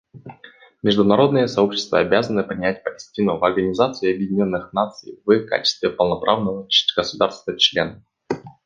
[0.81, 6.67] Международное сообщество обязано принять Палестину в Организацию Объединенных Наций в качестве полноправного
[6.99, 8.03] государства-члена.